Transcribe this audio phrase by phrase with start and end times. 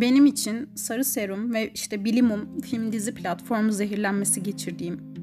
[0.00, 5.16] benim için Sarı Serum ve işte Bilimum film dizi platformu zehirlenmesi geçirdiğim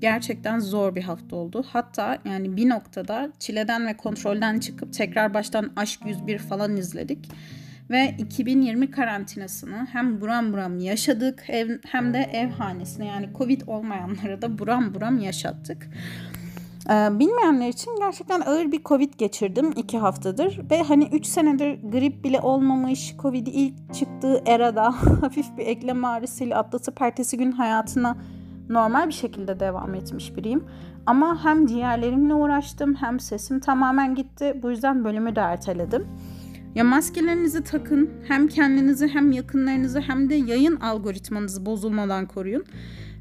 [0.00, 1.64] gerçekten zor bir hafta oldu.
[1.68, 7.28] Hatta yani bir noktada çileden ve kontrolden çıkıp tekrar baştan Aşk 101 falan izledik.
[7.90, 11.44] Ve 2020 karantinasını hem buram buram yaşadık
[11.84, 15.88] hem de ev hanesine yani Covid olmayanlara da buram buram yaşattık.
[16.90, 20.60] Ee, bilmeyenler için gerçekten ağır bir Covid geçirdim iki haftadır.
[20.70, 24.84] Ve hani 3 senedir grip bile olmamış, Covid'i ilk çıktığı erada
[25.20, 28.16] hafif bir eklem ağrısıyla atlatıp ertesi gün hayatına
[28.68, 30.64] normal bir şekilde devam etmiş biriyim.
[31.06, 34.60] Ama hem ciğerlerimle uğraştım hem sesim tamamen gitti.
[34.62, 36.06] Bu yüzden bölümü de erteledim.
[36.74, 38.10] Ya maskelerinizi takın.
[38.28, 42.64] Hem kendinizi hem yakınlarınızı hem de yayın algoritmanızı bozulmadan koruyun.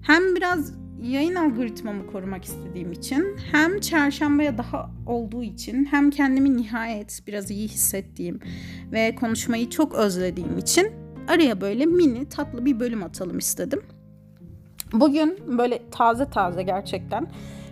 [0.02, 7.20] Hem biraz yayın algoritmamı korumak istediğim için hem çarşambaya daha olduğu için hem kendimi nihayet
[7.28, 8.40] biraz iyi hissettiğim
[8.92, 10.92] ve konuşmayı çok özlediğim için
[11.28, 13.82] araya böyle mini tatlı bir bölüm atalım istedim.
[14.94, 17.28] Bugün böyle taze taze gerçekten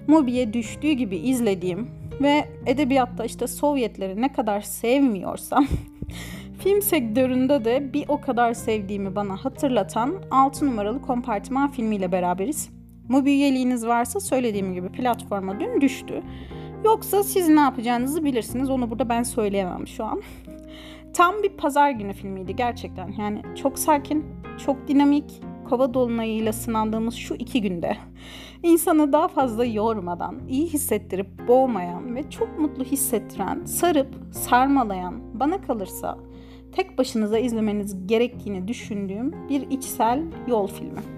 [0.07, 1.87] Mubi'ye düştüğü gibi izlediğim
[2.21, 5.67] ve edebiyatta işte Sovyetleri ne kadar sevmiyorsam
[6.59, 12.74] film sektöründe de bir o kadar sevdiğimi bana hatırlatan 6 numaralı kompartıman filmiyle beraberiz.
[13.09, 16.23] Mubi üyeliğiniz varsa söylediğim gibi platforma dün düştü.
[16.85, 18.69] Yoksa siz ne yapacağınızı bilirsiniz.
[18.69, 20.21] Onu burada ben söyleyemem şu an.
[21.13, 23.13] Tam bir pazar günü filmiydi gerçekten.
[23.19, 24.25] Yani çok sakin,
[24.65, 27.97] çok dinamik, kova dolunayıyla sınandığımız şu iki günde
[28.63, 36.17] insanı daha fazla yormadan, iyi hissettirip boğmayan ve çok mutlu hissettiren, sarıp sarmalayan, bana kalırsa
[36.71, 41.14] tek başınıza izlemeniz gerektiğini düşündüğüm bir içsel yol filmi.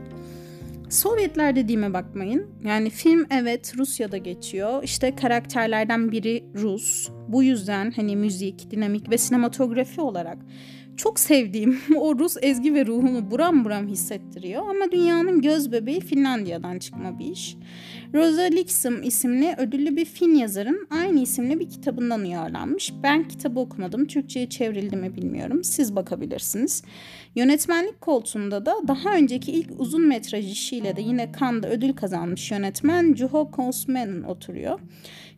[0.89, 2.47] Sovyetler dediğime bakmayın.
[2.66, 4.83] Yani film evet Rusya'da geçiyor.
[4.83, 7.09] İşte karakterlerden biri Rus.
[7.27, 10.37] Bu yüzden hani müzik, dinamik ve sinematografi olarak
[10.97, 16.80] çok sevdiğim o Rus ezgi ve ruhunu buram buram hissettiriyor ama dünyanın göz bebeği Finlandiya'dan
[16.80, 17.58] çıkma bir iş.
[18.14, 22.94] Rosa Liksom isimli ödüllü bir Fin yazarın aynı isimli bir kitabından uyarlanmış.
[23.04, 24.06] Ben kitabı okumadım.
[24.06, 25.64] Türkçe'ye çevrildi mi bilmiyorum.
[25.64, 26.84] Siz bakabilirsiniz.
[27.36, 33.16] Yönetmenlik koltuğunda da daha önceki ilk uzun metraj işiyle de yine Cannes'da ödül kazanmış yönetmen
[33.16, 34.80] Juho Koosmanen oturuyor.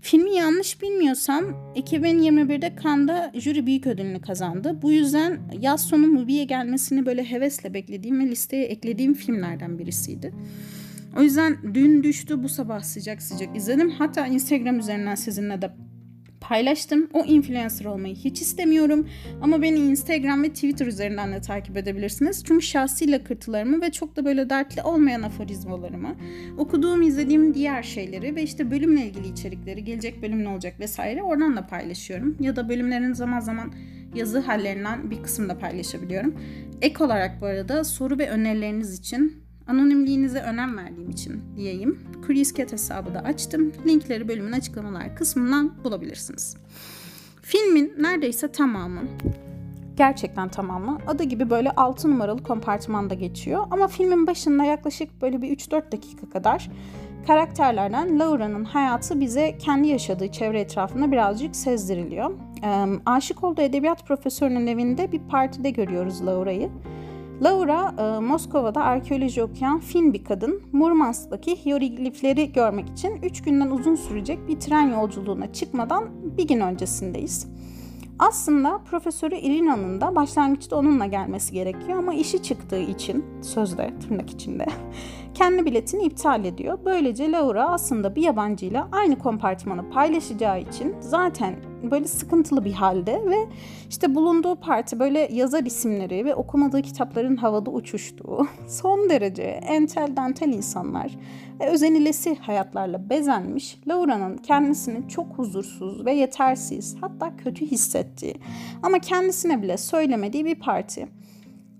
[0.01, 4.81] Filmi yanlış bilmiyorsam 2021'de Cannes'da jüri büyük ödülünü kazandı.
[4.81, 10.33] Bu yüzden yaz sonu Mubi'ye gelmesini böyle hevesle beklediğim ve listeye eklediğim filmlerden birisiydi.
[11.17, 13.89] O yüzden dün düştü bu sabah sıcak sıcak izledim.
[13.89, 15.71] Hatta Instagram üzerinden sizinle de
[16.41, 17.09] paylaştım.
[17.13, 19.07] O influencer olmayı hiç istemiyorum.
[19.41, 22.43] Ama beni Instagram ve Twitter üzerinden de takip edebilirsiniz.
[22.45, 26.15] Çünkü şahsi lakırtılarımı ve çok da böyle dertli olmayan aforizmalarımı,
[26.57, 31.57] okuduğum, izlediğim diğer şeyleri ve işte bölümle ilgili içerikleri, gelecek bölüm ne olacak vesaire oradan
[31.57, 32.37] da paylaşıyorum.
[32.39, 33.73] Ya da bölümlerin zaman zaman
[34.15, 36.35] yazı hallerinden bir kısmını da paylaşabiliyorum.
[36.81, 41.99] Ek olarak bu arada soru ve önerileriniz için Anonimliğinize önem verdiğim için diyeyim.
[42.27, 43.71] Curious hesabı da açtım.
[43.87, 46.57] Linkleri bölümün açıklamalar kısmından bulabilirsiniz.
[47.41, 49.01] Filmin neredeyse tamamı
[49.97, 53.67] gerçekten tamamı adı gibi böyle 6 numaralı kompartımanda geçiyor.
[53.71, 56.69] Ama filmin başında yaklaşık böyle bir 3-4 dakika kadar
[57.27, 62.31] karakterlerden Laura'nın hayatı bize kendi yaşadığı çevre etrafında birazcık sezdiriliyor.
[62.63, 66.69] Ee, aşık olduğu edebiyat profesörünün evinde bir partide görüyoruz Laura'yı.
[67.41, 73.95] Laura, e, Moskova'da arkeoloji okuyan Fin bir kadın, Murmansk'taki hieroglifleri görmek için 3 günden uzun
[73.95, 77.47] sürecek bir tren yolculuğuna çıkmadan bir gün öncesindeyiz.
[78.19, 84.65] Aslında Profesörü Irina'nın da başlangıçta onunla gelmesi gerekiyor ama işi çıktığı için, sözde tırnak içinde,
[85.33, 86.79] kendi biletini iptal ediyor.
[86.85, 91.55] Böylece Laura aslında bir yabancıyla aynı kompartmanı paylaşacağı için zaten
[91.91, 93.47] böyle sıkıntılı bir halde ve
[93.89, 100.53] işte bulunduğu parti böyle yazar isimleri ve okumadığı kitapların havada uçuştuğu son derece entel dantel
[100.53, 101.17] insanlar
[101.59, 108.35] ve özenilesi hayatlarla bezenmiş Laura'nın kendisini çok huzursuz ve yetersiz hatta kötü hissettiği
[108.83, 111.07] ama kendisine bile söylemediği bir parti.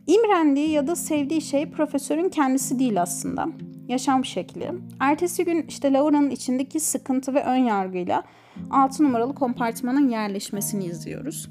[0.10, 3.48] İmrendiği ya da sevdiği şey profesörün kendisi değil aslında.
[3.88, 4.72] Yaşam şekli.
[5.00, 8.24] Ertesi gün işte Laura'nın içindeki sıkıntı ve ön yargıyla
[8.70, 11.50] 6 numaralı kompartmanın yerleşmesini izliyoruz.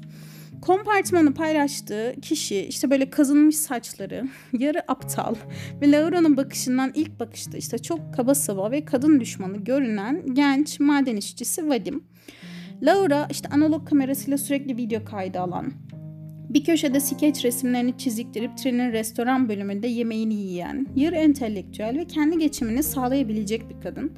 [0.61, 5.35] Kompartmanı paylaştığı kişi işte böyle kazınmış saçları, yarı aptal
[5.81, 11.15] ve Laura'nın bakışından ilk bakışta işte çok kaba saba ve kadın düşmanı görünen genç maden
[11.15, 12.03] işçisi Vadim.
[12.81, 15.73] Laura işte analog kamerasıyla sürekli video kaydı alan,
[16.49, 22.83] Bir köşede skeç resimlerini çiziktirip trenin restoran bölümünde yemeğini yiyen, yarı entelektüel ve kendi geçimini
[22.83, 24.11] sağlayabilecek bir kadın.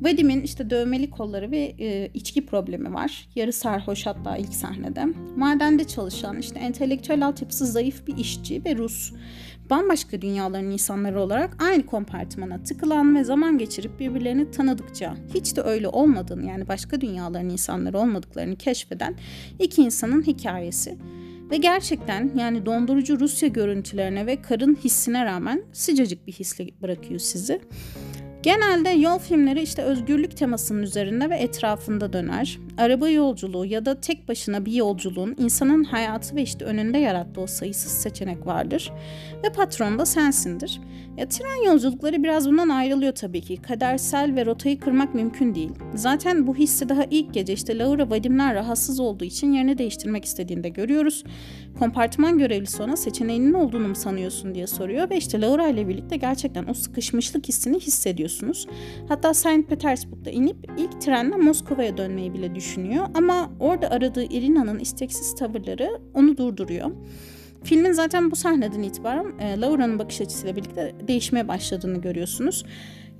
[0.00, 3.28] Vadim'in işte dövmeli kolları ve e, içki problemi var.
[3.34, 5.04] Yarı sarhoş hatta ilk sahnede.
[5.36, 9.12] Madende çalışan işte entelektüel altyapısı zayıf bir işçi ve Rus.
[9.70, 15.88] Bambaşka dünyaların insanları olarak aynı kompartmana tıkılan ve zaman geçirip birbirlerini tanıdıkça hiç de öyle
[15.88, 19.14] olmadığını yani başka dünyaların insanları olmadıklarını keşfeden
[19.58, 20.98] iki insanın hikayesi.
[21.50, 27.60] Ve gerçekten yani dondurucu Rusya görüntülerine ve karın hissine rağmen sıcacık bir hisle bırakıyor sizi.
[28.44, 32.58] Genelde yol filmleri işte özgürlük temasının üzerinde ve etrafında döner.
[32.78, 37.46] Araba yolculuğu ya da tek başına bir yolculuğun insanın hayatı ve işte önünde yarattığı o
[37.46, 38.92] sayısız seçenek vardır.
[39.44, 40.80] Ve patron da sensindir.
[41.16, 43.56] Ya tren yolculukları biraz bundan ayrılıyor tabii ki.
[43.56, 45.70] Kadersel ve rotayı kırmak mümkün değil.
[45.94, 50.68] Zaten bu hissi daha ilk gece işte Laura Vadimler rahatsız olduğu için yerini değiştirmek istediğinde
[50.68, 51.24] görüyoruz.
[51.78, 56.66] Kompartıman görevlisi ona seçeneğinin olduğunu mu sanıyorsun diye soruyor ve işte Laura ile birlikte gerçekten
[56.68, 57.80] o sıkışmışlık hissini
[58.34, 58.66] hissediyorsunuz.
[59.08, 65.34] Hatta Saint Petersburg'da inip ilk trenle Moskova'ya dönmeyi bile düşünüyor ama orada aradığı Irina'nın isteksiz
[65.34, 66.90] tavırları onu durduruyor.
[67.64, 72.64] Filmin zaten bu sahneden itibaren e, Laura'nın bakış açısıyla birlikte değişmeye başladığını görüyorsunuz.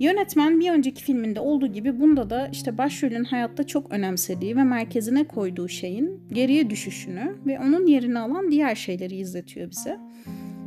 [0.00, 5.24] Yönetmen bir önceki filminde olduğu gibi bunda da işte başrolün hayatta çok önemsediği ve merkezine
[5.24, 9.98] koyduğu şeyin geriye düşüşünü ve onun yerini alan diğer şeyleri izletiyor bize.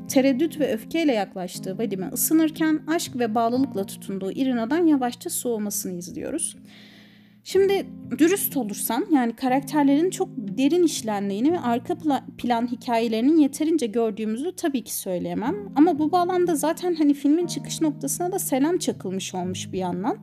[0.07, 6.55] Tereddüt ve öfkeyle yaklaştığı Vadim'e ısınırken aşk ve bağlılıkla tutunduğu Irina'dan yavaşça soğumasını izliyoruz.
[7.43, 7.87] Şimdi
[8.17, 11.95] dürüst olursam yani karakterlerin çok derin işlendiğini ve arka
[12.37, 15.55] plan hikayelerinin yeterince gördüğümüzü tabii ki söyleyemem.
[15.75, 20.17] Ama bu bağlamda zaten hani filmin çıkış noktasına da selam çakılmış olmuş bir yandan.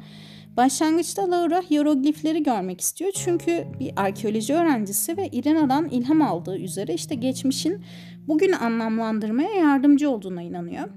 [0.57, 7.15] Başlangıçta Laura hieroglifleri görmek istiyor çünkü bir arkeoloji öğrencisi ve Irena'dan ilham aldığı üzere işte
[7.15, 7.85] geçmişin
[8.29, 10.89] bugünü anlamlandırmaya yardımcı olduğuna inanıyor.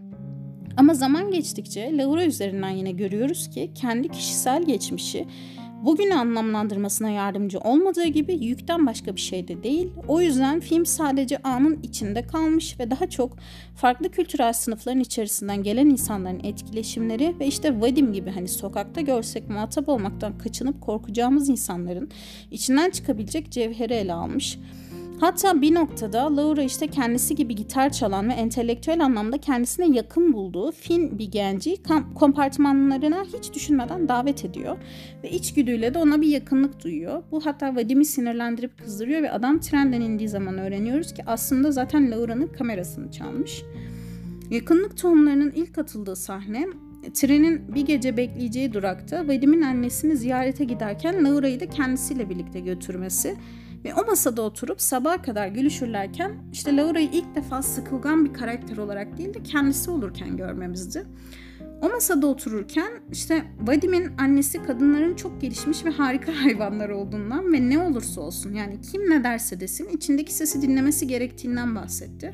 [0.77, 5.25] Ama zaman geçtikçe Laura üzerinden yine görüyoruz ki kendi kişisel geçmişi
[5.83, 9.89] bugünü anlamlandırmasına yardımcı olmadığı gibi yükten başka bir şey de değil.
[10.07, 13.37] O yüzden film sadece anın içinde kalmış ve daha çok
[13.75, 19.89] farklı kültürel sınıfların içerisinden gelen insanların etkileşimleri ve işte Vadim gibi hani sokakta görsek muhatap
[19.89, 22.09] olmaktan kaçınıp korkacağımız insanların
[22.51, 24.59] içinden çıkabilecek cevheri ele almış.
[25.19, 30.71] Hatta bir noktada Laura işte kendisi gibi gitar çalan ve entelektüel anlamda kendisine yakın bulduğu
[30.71, 31.75] Fin bir genci
[32.15, 34.77] kompartmanlarına hiç düşünmeden davet ediyor.
[35.23, 37.23] Ve içgüdüyle de ona bir yakınlık duyuyor.
[37.31, 42.47] Bu hatta Vadim'i sinirlendirip kızdırıyor ve adam trenden indiği zaman öğreniyoruz ki aslında zaten Laura'nın
[42.47, 43.63] kamerasını çalmış.
[44.49, 46.67] Yakınlık tohumlarının ilk atıldığı sahne
[47.13, 53.35] trenin bir gece bekleyeceği durakta Vadim'in annesini ziyarete giderken Laura'yı da kendisiyle birlikte götürmesi
[53.87, 59.17] ve o masada oturup sabaha kadar gülüşürlerken işte Laura'yı ilk defa sıkılgan bir karakter olarak
[59.17, 61.05] değil de kendisi olurken görmemizdi.
[61.81, 67.79] O masada otururken işte Vadim'in annesi kadınların çok gelişmiş ve harika hayvanlar olduğundan ve ne
[67.79, 72.33] olursa olsun yani kim ne derse desin içindeki sesi dinlemesi gerektiğinden bahsetti.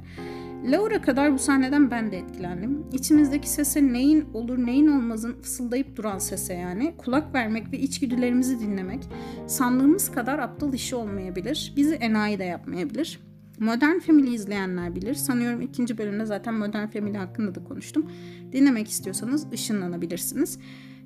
[0.63, 2.85] Laura kadar bu sahneden ben de etkilendim.
[2.93, 9.03] İçimizdeki sese neyin olur neyin olmazın fısıldayıp duran sese yani kulak vermek ve içgüdülerimizi dinlemek
[9.47, 11.73] sandığımız kadar aptal işi olmayabilir.
[11.75, 13.19] Bizi enayi de yapmayabilir.
[13.59, 15.13] Modern Family izleyenler bilir.
[15.13, 18.11] Sanıyorum ikinci bölümde zaten Modern Family hakkında da konuştum.
[18.51, 20.59] Dinlemek istiyorsanız ışınlanabilirsiniz.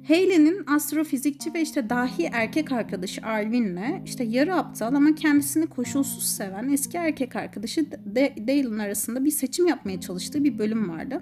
[0.07, 6.69] Hayley'nin astrofizikçi ve işte dahi erkek arkadaşı Alvin'le işte yarı aptal ama kendisini koşulsuz seven
[6.69, 7.85] eski erkek arkadaşı
[8.47, 11.21] Dale'ın arasında bir seçim yapmaya çalıştığı bir bölüm vardı.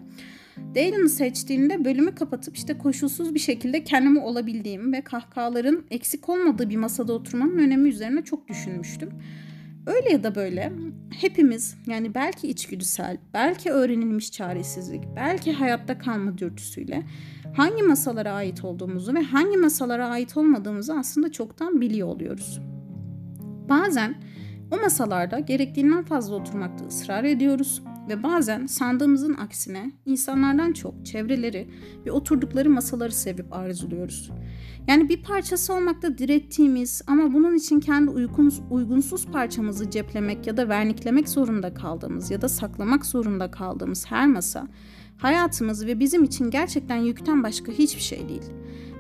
[0.76, 6.78] Dale'ını seçtiğinde bölümü kapatıp işte koşulsuz bir şekilde kendimi olabildiğim ve kahkahaların eksik olmadığı bir
[6.78, 9.10] masada oturmanın önemi üzerine çok düşünmüştüm.
[9.86, 10.74] Öyle ya da böyle
[11.20, 17.04] hepimiz yani belki içgüdüsel, belki öğrenilmiş çaresizlik, belki hayatta kalma dürtüsüyle
[17.58, 22.60] hangi masalara ait olduğumuzu ve hangi masalara ait olmadığımızı aslında çoktan biliyor oluyoruz.
[23.70, 24.16] Bazen
[24.72, 31.70] o masalarda gerektiğinden fazla oturmakta ısrar ediyoruz ve bazen sandığımızın aksine insanlardan çok çevreleri
[32.06, 34.32] ve oturdukları masaları sevip arzuluyoruz.
[34.88, 40.70] Yani bir parçası olmakta direttiğimiz ama bunun için kendi uygunsuz, uygunsuz parçamızı ceplemek ya da
[40.70, 44.68] verniklemek zorunda kaldığımız ya da saklamak zorunda kaldığımız her masa
[45.18, 48.44] hayatımız ve bizim için gerçekten yükten başka hiçbir şey değil.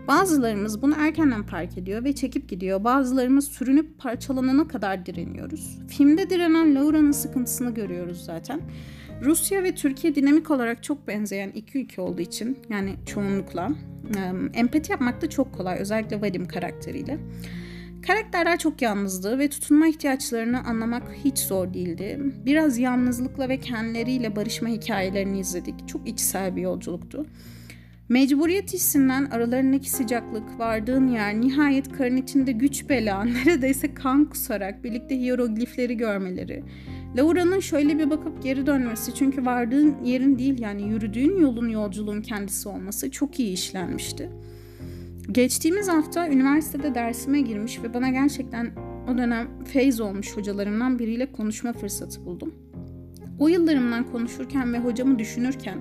[0.07, 2.83] Bazılarımız bunu erkenden fark ediyor ve çekip gidiyor.
[2.83, 5.79] Bazılarımız sürünüp parçalanana kadar direniyoruz.
[5.87, 8.61] Filmde direnen Laura'nın sıkıntısını görüyoruz zaten.
[9.21, 13.69] Rusya ve Türkiye dinamik olarak çok benzeyen iki ülke olduğu için yani çoğunlukla
[14.53, 17.17] empati yapmak da çok kolay özellikle Vadim karakteriyle.
[18.07, 22.19] Karakterler çok yalnızdı ve tutunma ihtiyaçlarını anlamak hiç zor değildi.
[22.45, 25.87] Biraz yalnızlıkla ve kendileriyle barışma hikayelerini izledik.
[25.87, 27.25] Çok içsel bir yolculuktu.
[28.09, 35.19] Mecburiyet hissinden aralarındaki sıcaklık, vardığın yer, nihayet karın içinde güç bela, neredeyse kan kusarak birlikte
[35.19, 36.63] hieroglifleri görmeleri.
[37.17, 42.69] Laura'nın şöyle bir bakıp geri dönmesi çünkü vardığın yerin değil yani yürüdüğün yolun yolculuğun kendisi
[42.69, 44.29] olması çok iyi işlenmişti.
[45.31, 48.71] Geçtiğimiz hafta üniversitede dersime girmiş ve bana gerçekten
[49.13, 52.53] o dönem feyz olmuş hocalarımdan biriyle konuşma fırsatı buldum.
[53.39, 55.77] O yıllarımdan konuşurken ve hocamı düşünürken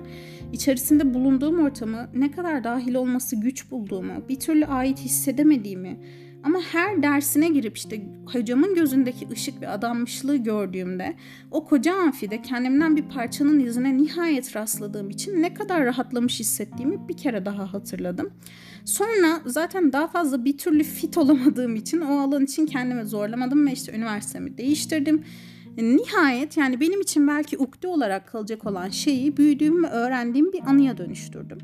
[0.53, 5.99] içerisinde bulunduğum ortamı ne kadar dahil olması güç bulduğumu, bir türlü ait hissedemediğimi
[6.45, 11.15] ama her dersine girip işte hocamın gözündeki ışık ve adanmışlığı gördüğümde
[11.51, 17.17] o koca amfide kendimden bir parçanın izine nihayet rastladığım için ne kadar rahatlamış hissettiğimi bir
[17.17, 18.33] kere daha hatırladım.
[18.85, 23.71] Sonra zaten daha fazla bir türlü fit olamadığım için o alan için kendimi zorlamadım ve
[23.71, 25.23] işte üniversitemi değiştirdim.
[25.77, 30.97] Nihayet yani benim için belki ukde olarak kalacak olan şeyi büyüdüğüm ve öğrendiğim bir anıya
[30.97, 31.57] dönüştürdüm.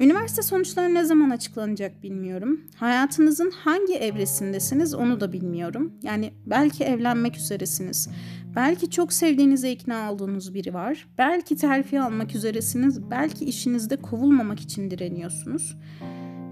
[0.00, 2.60] Üniversite sonuçları ne zaman açıklanacak bilmiyorum.
[2.76, 5.92] Hayatınızın hangi evresindesiniz onu da bilmiyorum.
[6.02, 8.08] Yani belki evlenmek üzeresiniz.
[8.56, 11.08] Belki çok sevdiğinize ikna olduğunuz biri var.
[11.18, 13.10] Belki terfi almak üzeresiniz.
[13.10, 15.76] Belki işinizde kovulmamak için direniyorsunuz.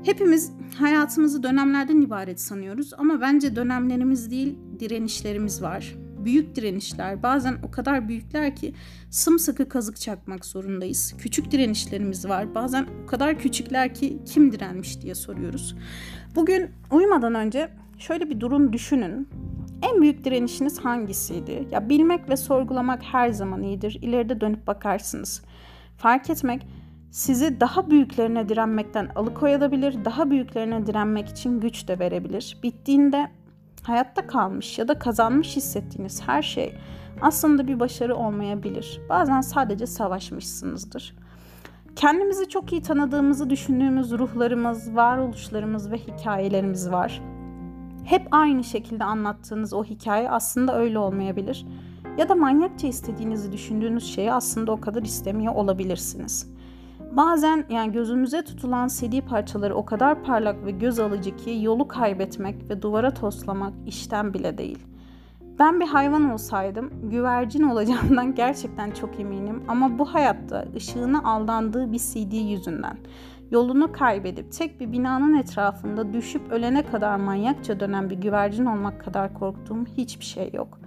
[0.04, 5.97] Hepimiz hayatımızı dönemlerden ibaret sanıyoruz ama bence dönemlerimiz değil direnişlerimiz var.
[6.26, 8.75] Büyük direnişler bazen o kadar büyükler ki
[9.11, 11.14] sımsıkı kazık çakmak zorundayız.
[11.18, 15.76] Küçük direnişlerimiz var bazen o kadar küçükler ki kim direnmiş diye soruyoruz.
[16.35, 17.68] Bugün uyumadan önce
[17.99, 19.28] şöyle bir durum düşünün.
[19.83, 21.68] En büyük direnişiniz hangisiydi?
[21.71, 23.99] Ya bilmek ve sorgulamak her zaman iyidir.
[24.02, 25.42] İleride dönüp bakarsınız.
[25.97, 26.66] Fark etmek
[27.11, 32.59] sizi daha büyüklerine direnmekten alıkoyabilir, daha büyüklerine direnmek için güç de verebilir.
[32.62, 33.30] Bittiğinde
[33.88, 36.75] hayatta kalmış ya da kazanmış hissettiğiniz her şey
[37.21, 39.00] aslında bir başarı olmayabilir.
[39.09, 41.14] Bazen sadece savaşmışsınızdır.
[41.97, 47.23] Kendimizi çok iyi tanıdığımızı düşündüğümüz ruhlarımız, varoluşlarımız ve hikayelerimiz var.
[48.05, 51.66] Hep aynı şekilde anlattığınız o hikaye aslında öyle olmayabilir.
[52.19, 56.56] Ya da manyakça istediğinizi düşündüğünüz şeyi aslında o kadar istemiyor olabilirsiniz.
[57.17, 62.71] Bazen yani gözümüze tutulan CD parçaları o kadar parlak ve göz alıcı ki yolu kaybetmek
[62.71, 64.79] ve duvara toslamak işten bile değil.
[65.59, 71.99] Ben bir hayvan olsaydım güvercin olacağımdan gerçekten çok eminim ama bu hayatta ışığına aldandığı bir
[71.99, 72.99] CD yüzünden
[73.51, 79.35] yolunu kaybedip tek bir binanın etrafında düşüp ölene kadar manyakça dönen bir güvercin olmak kadar
[79.35, 80.79] korktuğum hiçbir şey yok.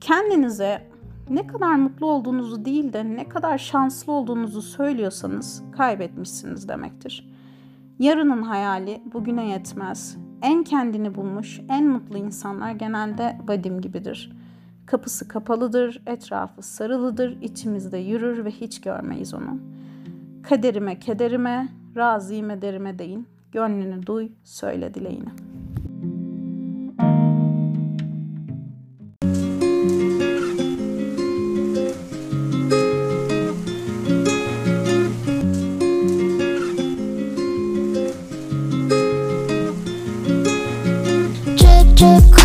[0.00, 0.93] Kendinize
[1.30, 7.30] ne kadar mutlu olduğunuzu değil de ne kadar şanslı olduğunuzu söylüyorsanız kaybetmişsiniz demektir.
[7.98, 10.16] Yarının hayali bugüne yetmez.
[10.42, 14.32] En kendini bulmuş, en mutlu insanlar genelde Vadim gibidir.
[14.86, 19.58] Kapısı kapalıdır, etrafı sarılıdır, içimizde yürür ve hiç görmeyiz onu.
[20.42, 23.26] Kaderime kederime, razıyım ederime deyin.
[23.52, 25.53] Gönlünü duy, söyle dileğini.
[42.04, 42.43] should